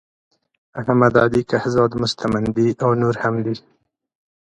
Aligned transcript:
احمد 0.79 1.13
علی 1.23 1.41
کهزاد 1.49 1.91
مستمندي 2.01 2.67
او 2.83 2.91
نور 3.01 3.15
هم 3.23 3.35
دي. 3.45 3.55